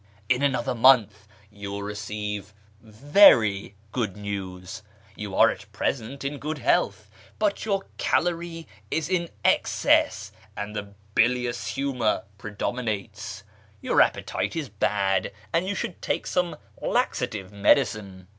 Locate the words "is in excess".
8.89-10.31